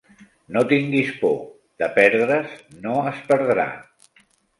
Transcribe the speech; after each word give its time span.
No 0.53 0.61
tinguis 0.69 1.11
por: 1.19 1.35
de 1.83 1.89
perdre's 1.97 2.55
no 2.87 2.95
es 3.13 3.21
perdrà. 3.29 3.67